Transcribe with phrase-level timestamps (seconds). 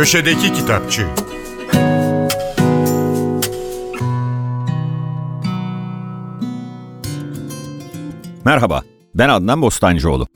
[0.00, 1.06] Köşedeki Kitapçı
[8.44, 8.82] Merhaba,
[9.14, 10.26] ben Adnan Bostancıoğlu.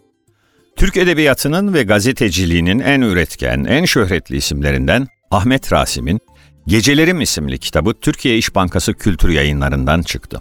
[0.77, 6.21] Türk Edebiyatı'nın ve gazeteciliğinin en üretken, en şöhretli isimlerinden Ahmet Rasim'in
[6.67, 10.41] Gecelerim isimli kitabı Türkiye İş Bankası Kültür Yayınları'ndan çıktı.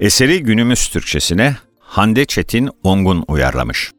[0.00, 3.92] Eseri günümüz Türkçesine Hande Çetin Ongun uyarlamış.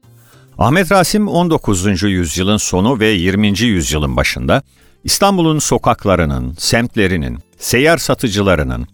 [0.59, 2.03] Ahmet Rasim 19.
[2.03, 3.59] yüzyılın sonu ve 20.
[3.59, 4.63] yüzyılın başında
[5.03, 8.87] İstanbul'un sokaklarının, semtlerinin, seyyar satıcılarının,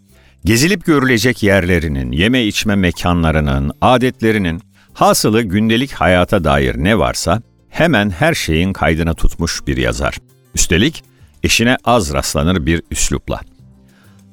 [0.43, 4.61] gezilip görülecek yerlerinin, yeme içme mekanlarının, adetlerinin,
[4.93, 10.17] hasılı gündelik hayata dair ne varsa hemen her şeyin kaydını tutmuş bir yazar.
[10.55, 11.03] Üstelik
[11.43, 13.39] eşine az rastlanır bir üslupla.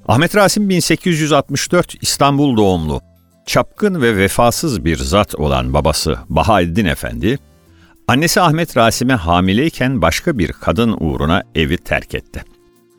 [0.08, 3.00] Ahmet Rasim 1864 İstanbul doğumlu,
[3.46, 7.38] çapkın ve vefasız bir zat olan babası Bahaeddin Efendi,
[8.08, 12.44] annesi Ahmet Rasim'e hamileyken başka bir kadın uğruna evi terk etti.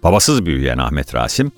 [0.03, 1.51] Babasız büyüyen Ahmet Rasim,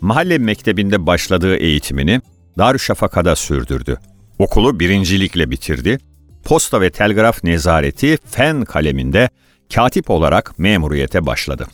[0.00, 2.20] mahalle mektebinde başladığı eğitimini
[2.58, 3.98] Darüşşafaka'da sürdürdü.
[4.38, 5.98] Okulu birincilikle bitirdi.
[6.44, 9.28] Posta ve telgraf nezareti fen kaleminde
[9.74, 11.66] katip olarak memuriyete başladı.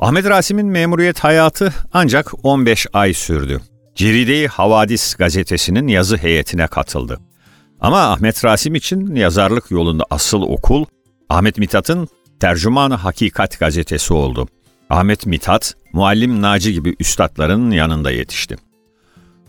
[0.00, 3.60] Ahmet Rasim'in memuriyet hayatı ancak 15 ay sürdü.
[3.94, 7.20] Ceride-i Havadis gazetesinin yazı heyetine katıldı.
[7.80, 10.84] Ama Ahmet Rasim için yazarlık yolunda asıl okul
[11.28, 12.08] Ahmet Mithat'ın
[12.40, 14.48] Tercümanı Hakikat gazetesi oldu.
[14.90, 18.56] Ahmet Mithat, Muallim Naci gibi üstadların yanında yetişti.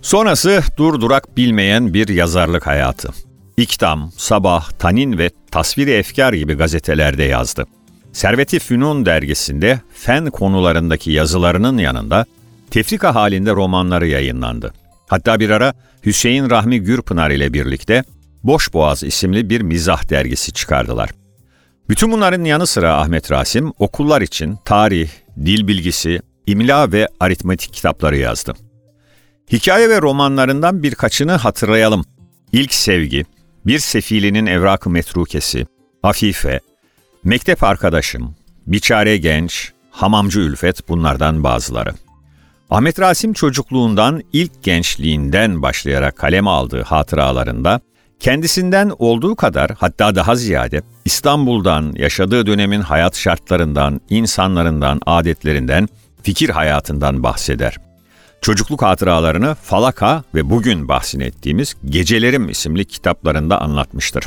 [0.02, 3.10] Sonrası durdurak bilmeyen bir yazarlık hayatı.
[3.58, 7.66] İktam, Sabah, Tanin ve Tasviri Efkar gibi gazetelerde yazdı.
[8.14, 12.26] Servet-i Fünun dergisinde fen konularındaki yazılarının yanında
[12.74, 14.74] tefrika halinde romanları yayınlandı.
[15.08, 15.74] Hatta bir ara
[16.06, 18.04] Hüseyin Rahmi Gürpınar ile birlikte
[18.44, 21.10] Boş Boğaz isimli bir mizah dergisi çıkardılar.
[21.90, 25.10] Bütün bunların yanı sıra Ahmet Rasim okullar için tarih,
[25.46, 28.54] dil bilgisi, imla ve aritmetik kitapları yazdı.
[29.52, 32.06] Hikaye ve romanlarından birkaçını hatırlayalım.
[32.52, 33.26] İlk Sevgi,
[33.66, 35.68] Bir Sefilinin Evrak-ı Metrukesi,
[36.04, 36.60] Afife,
[37.24, 38.36] Mektep Arkadaşım,
[38.68, 41.94] Biçare Genç, Hamamcı Ülfet bunlardan bazıları.
[42.70, 47.82] Ahmet Rasim çocukluğundan ilk gençliğinden başlayarak kaleme aldığı hatıralarında
[48.20, 55.88] kendisinden olduğu kadar hatta daha ziyade İstanbul'dan, yaşadığı dönemin hayat şartlarından, insanlarından, adetlerinden,
[56.24, 57.78] fikir hayatından bahseder.
[58.42, 64.24] Çocukluk hatıralarını Falaka ve bugün bahsini ettiğimiz Gecelerim isimli kitaplarında anlatmıştır.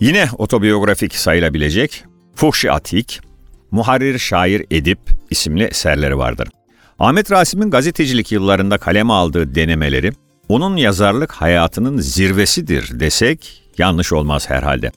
[0.00, 3.20] Yine otobiyografik sayılabilecek Fuhşi Atik,
[3.70, 4.98] Muharrir Şair Edip
[5.30, 6.48] isimli eserleri vardır.
[6.98, 10.12] Ahmet Rasim'in gazetecilik yıllarında kaleme aldığı denemeleri,
[10.48, 14.92] onun yazarlık hayatının zirvesidir desek yanlış olmaz herhalde.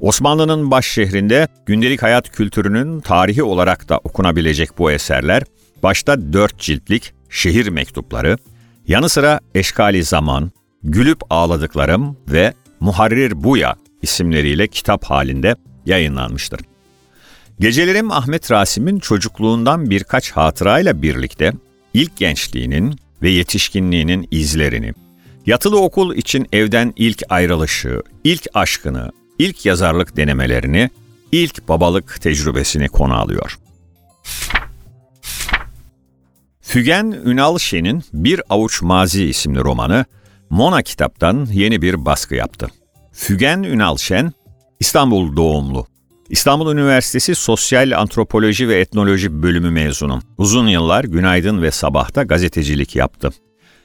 [0.00, 5.42] Osmanlı'nın baş şehrinde gündelik hayat kültürünün tarihi olarak da okunabilecek bu eserler,
[5.82, 8.38] başta dört ciltlik şehir mektupları,
[8.88, 10.50] yanı sıra Eşkali Zaman,
[10.82, 16.60] Gülüp Ağladıklarım ve Muharrir Buya isimleriyle kitap halinde yayınlanmıştır.
[17.60, 21.52] Gecelerim Ahmet Rasim'in çocukluğundan birkaç hatırayla birlikte
[21.94, 24.92] ilk gençliğinin ve yetişkinliğinin izlerini,
[25.46, 30.90] yatılı okul için evden ilk ayrılışı, ilk aşkını, ilk yazarlık denemelerini,
[31.32, 33.58] ilk babalık tecrübesini konu alıyor.
[36.60, 40.04] Fügen Ünal Şen'in Bir Avuç Mazi isimli romanı
[40.50, 42.68] Mona kitaptan yeni bir baskı yaptı.
[43.12, 44.32] Fügen Ünal Şen,
[44.80, 45.95] İstanbul doğumlu.
[46.28, 50.20] İstanbul Üniversitesi Sosyal Antropoloji ve Etnoloji bölümü mezunu.
[50.38, 53.30] Uzun yıllar Günaydın ve Sabah'ta gazetecilik yaptı.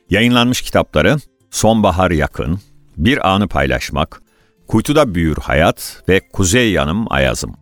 [0.09, 1.17] Yayınlanmış kitapları
[1.51, 2.59] Sonbahar Yakın,
[2.97, 4.21] Bir Anı Paylaşmak,
[4.67, 7.55] Kuytuda Büyür Hayat ve Kuzey Yanım Ayazım.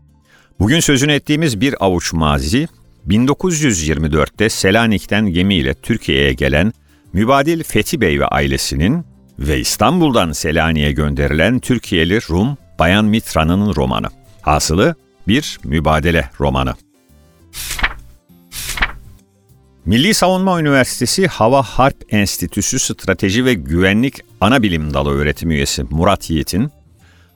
[0.60, 2.68] Bugün sözünü ettiğimiz bir avuç mazi,
[3.08, 6.74] 1924'te Selanik'ten gemiyle Türkiye'ye gelen
[7.14, 9.06] Mübadil Fethi Bey ve ailesinin
[9.40, 14.19] ve İstanbul'dan Selanik'e gönderilen Türkiye'li Rum Bayan Mitra'nın romanı.
[14.42, 14.96] Hasılı
[15.28, 16.74] bir mübadele romanı.
[19.86, 26.72] Milli Savunma Üniversitesi Hava Harp Enstitüsü Strateji ve Güvenlik Anabilim Dalı öğretim üyesi Murat Yiğit'in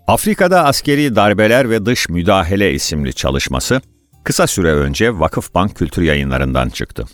[0.08, 3.82] Afrika'da Askeri Darbeler ve Dış Müdahale isimli çalışması
[4.24, 7.06] kısa süre önce Vakıfbank Kültür Yayınlarından çıktı.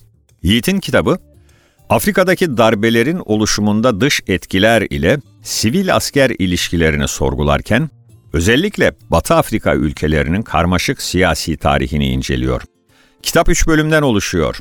[0.43, 1.17] Yiğit'in kitabı,
[1.89, 7.89] Afrika'daki darbelerin oluşumunda dış etkiler ile sivil asker ilişkilerini sorgularken,
[8.33, 12.61] özellikle Batı Afrika ülkelerinin karmaşık siyasi tarihini inceliyor.
[13.23, 14.59] Kitap üç bölümden oluşuyor.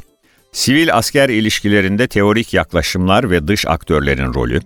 [0.53, 4.61] Sivil asker ilişkilerinde teorik yaklaşımlar ve dış aktörlerin rolü,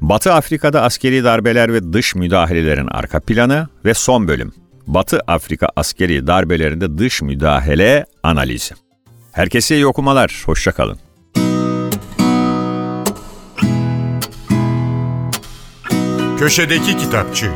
[0.00, 4.52] Batı Afrika'da askeri darbeler ve dış müdahalelerin arka planı ve son bölüm,
[4.86, 8.74] Batı Afrika askeri darbelerinde dış müdahale analizi.
[9.32, 10.98] Herkese iyi okumalar, hoşçakalın.
[16.38, 17.50] Köşedeki Kitapçı